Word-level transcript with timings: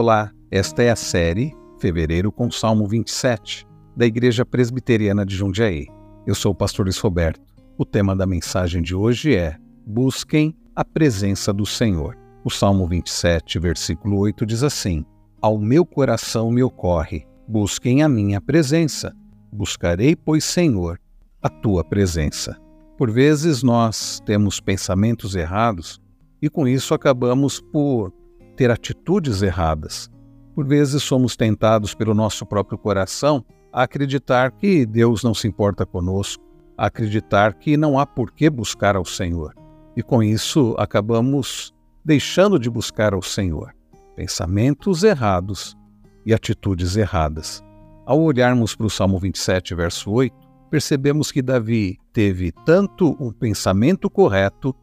Olá, 0.00 0.30
esta 0.48 0.80
é 0.80 0.90
a 0.90 0.94
série 0.94 1.52
Fevereiro 1.80 2.30
com 2.30 2.48
Salmo 2.52 2.86
27, 2.86 3.66
da 3.96 4.06
Igreja 4.06 4.46
Presbiteriana 4.46 5.26
de 5.26 5.34
Jundiaí. 5.34 5.88
Eu 6.24 6.36
sou 6.36 6.52
o 6.52 6.54
pastor 6.54 6.86
Luiz 6.86 6.98
Roberto. 6.98 7.40
O 7.76 7.84
tema 7.84 8.14
da 8.14 8.24
mensagem 8.24 8.80
de 8.80 8.94
hoje 8.94 9.34
é 9.34 9.56
Busquem 9.84 10.56
a 10.72 10.84
presença 10.84 11.52
do 11.52 11.66
Senhor. 11.66 12.16
O 12.44 12.48
Salmo 12.48 12.86
27, 12.86 13.58
versículo 13.58 14.18
8 14.18 14.46
diz 14.46 14.62
assim: 14.62 15.04
Ao 15.42 15.58
meu 15.58 15.84
coração 15.84 16.48
me 16.52 16.62
ocorre, 16.62 17.26
busquem 17.48 18.00
a 18.04 18.08
minha 18.08 18.40
presença. 18.40 19.12
Buscarei, 19.52 20.14
pois, 20.14 20.44
Senhor, 20.44 21.00
a 21.42 21.48
tua 21.48 21.82
presença. 21.82 22.56
Por 22.96 23.10
vezes 23.10 23.64
nós 23.64 24.20
temos 24.24 24.60
pensamentos 24.60 25.34
errados 25.34 26.00
e 26.40 26.48
com 26.48 26.68
isso 26.68 26.94
acabamos 26.94 27.60
por 27.60 28.12
ter 28.58 28.72
atitudes 28.72 29.40
erradas. 29.40 30.10
Por 30.52 30.66
vezes 30.66 31.04
somos 31.04 31.36
tentados 31.36 31.94
pelo 31.94 32.12
nosso 32.12 32.44
próprio 32.44 32.76
coração 32.76 33.44
a 33.72 33.84
acreditar 33.84 34.50
que 34.50 34.84
Deus 34.84 35.22
não 35.22 35.32
se 35.32 35.46
importa 35.46 35.86
conosco, 35.86 36.42
a 36.76 36.86
acreditar 36.86 37.54
que 37.54 37.76
não 37.76 38.00
há 38.00 38.04
por 38.04 38.32
que 38.32 38.50
buscar 38.50 38.96
ao 38.96 39.04
Senhor. 39.04 39.54
E 39.96 40.02
com 40.02 40.20
isso 40.24 40.74
acabamos 40.76 41.72
deixando 42.04 42.58
de 42.58 42.68
buscar 42.68 43.14
ao 43.14 43.22
Senhor. 43.22 43.72
Pensamentos 44.16 45.04
errados 45.04 45.76
e 46.26 46.34
atitudes 46.34 46.96
erradas. 46.96 47.62
Ao 48.04 48.20
olharmos 48.20 48.74
para 48.74 48.86
o 48.86 48.90
Salmo 48.90 49.20
27, 49.20 49.72
verso 49.72 50.10
8, 50.10 50.34
percebemos 50.68 51.30
que 51.30 51.42
Davi 51.42 51.96
teve 52.12 52.50
tanto 52.66 53.16
um 53.20 53.30
pensamento 53.30 54.10
correto 54.10 54.74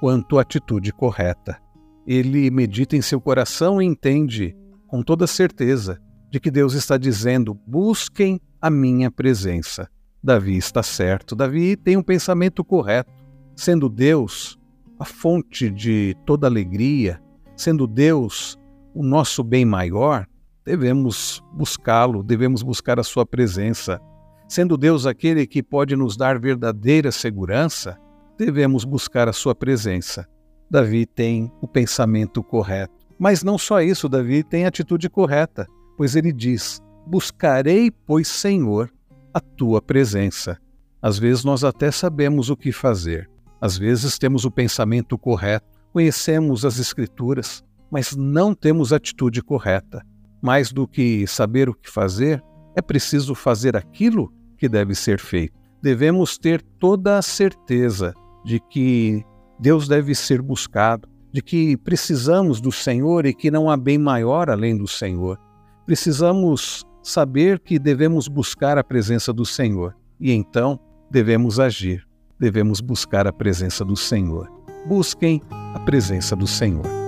quanto 0.00 0.36
a 0.36 0.42
atitude 0.42 0.92
correta 0.92 1.60
ele 2.06 2.50
medita 2.50 2.96
em 2.96 3.02
seu 3.02 3.20
coração 3.20 3.80
e 3.80 3.84
entende 3.84 4.56
com 4.86 5.02
toda 5.02 5.26
certeza 5.26 6.00
de 6.30 6.40
que 6.40 6.50
Deus 6.50 6.74
está 6.74 6.96
dizendo: 6.96 7.54
busquem 7.66 8.40
a 8.60 8.70
minha 8.70 9.10
presença. 9.10 9.88
Davi 10.22 10.56
está 10.56 10.82
certo, 10.82 11.34
Davi 11.34 11.76
tem 11.76 11.96
um 11.96 12.02
pensamento 12.02 12.62
correto. 12.62 13.10
Sendo 13.56 13.88
Deus 13.88 14.58
a 14.98 15.04
fonte 15.04 15.70
de 15.70 16.14
toda 16.26 16.46
alegria, 16.46 17.20
sendo 17.56 17.86
Deus 17.86 18.58
o 18.94 19.02
nosso 19.02 19.42
bem 19.42 19.64
maior, 19.64 20.26
devemos 20.64 21.42
buscá-lo, 21.52 22.22
devemos 22.22 22.62
buscar 22.62 22.98
a 22.98 23.02
sua 23.02 23.24
presença. 23.24 24.00
Sendo 24.48 24.76
Deus 24.76 25.06
aquele 25.06 25.46
que 25.46 25.62
pode 25.62 25.96
nos 25.96 26.16
dar 26.16 26.38
verdadeira 26.38 27.10
segurança, 27.12 27.98
devemos 28.36 28.84
buscar 28.84 29.28
a 29.28 29.32
sua 29.32 29.54
presença. 29.54 30.26
Davi 30.70 31.04
tem 31.04 31.52
o 31.60 31.66
pensamento 31.66 32.42
correto. 32.42 32.94
Mas 33.18 33.42
não 33.42 33.58
só 33.58 33.82
isso, 33.82 34.08
Davi 34.08 34.42
tem 34.44 34.64
a 34.64 34.68
atitude 34.68 35.10
correta, 35.10 35.66
pois 35.96 36.14
ele 36.14 36.32
diz: 36.32 36.80
Buscarei, 37.06 37.90
pois, 37.90 38.28
Senhor, 38.28 38.90
a 39.34 39.40
tua 39.40 39.82
presença. 39.82 40.58
Às 41.02 41.18
vezes 41.18 41.44
nós 41.44 41.64
até 41.64 41.90
sabemos 41.90 42.50
o 42.50 42.56
que 42.56 42.72
fazer, 42.72 43.28
às 43.60 43.76
vezes 43.76 44.18
temos 44.18 44.44
o 44.44 44.50
pensamento 44.50 45.18
correto, 45.18 45.66
conhecemos 45.92 46.64
as 46.64 46.78
Escrituras, 46.78 47.62
mas 47.90 48.14
não 48.14 48.54
temos 48.54 48.92
a 48.92 48.96
atitude 48.96 49.42
correta. 49.42 50.02
Mais 50.40 50.72
do 50.72 50.86
que 50.86 51.26
saber 51.26 51.68
o 51.68 51.74
que 51.74 51.90
fazer, 51.90 52.42
é 52.76 52.80
preciso 52.80 53.34
fazer 53.34 53.76
aquilo 53.76 54.32
que 54.56 54.68
deve 54.68 54.94
ser 54.94 55.18
feito. 55.18 55.58
Devemos 55.82 56.38
ter 56.38 56.62
toda 56.78 57.18
a 57.18 57.22
certeza 57.22 58.14
de 58.44 58.60
que 58.60 59.24
Deus 59.60 59.86
deve 59.86 60.14
ser 60.14 60.40
buscado, 60.40 61.06
de 61.32 61.42
que 61.42 61.76
precisamos 61.76 62.60
do 62.60 62.72
Senhor 62.72 63.26
e 63.26 63.34
que 63.34 63.50
não 63.50 63.70
há 63.70 63.76
bem 63.76 63.98
maior 63.98 64.48
além 64.48 64.76
do 64.76 64.88
Senhor. 64.88 65.38
Precisamos 65.86 66.84
saber 67.02 67.60
que 67.60 67.78
devemos 67.78 68.26
buscar 68.26 68.78
a 68.78 68.84
presença 68.84 69.32
do 69.32 69.44
Senhor 69.44 69.94
e 70.18 70.32
então 70.32 70.80
devemos 71.10 71.60
agir, 71.60 72.06
devemos 72.38 72.80
buscar 72.80 73.26
a 73.26 73.32
presença 73.32 73.84
do 73.84 73.96
Senhor. 73.96 74.50
Busquem 74.86 75.42
a 75.50 75.80
presença 75.80 76.34
do 76.34 76.46
Senhor. 76.46 76.99